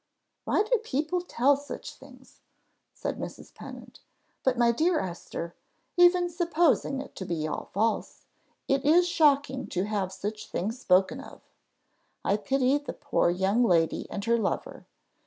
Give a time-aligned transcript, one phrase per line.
[0.45, 2.39] "Why do people tell such things?"
[2.91, 3.53] said Mrs.
[3.53, 3.99] Pennant.
[4.43, 5.53] "But, my dear Esther,
[5.95, 8.25] even supposing it to be all false,
[8.67, 11.41] it is shocking to have such things spoken of.
[12.25, 14.87] I pity the poor young lady and her lover.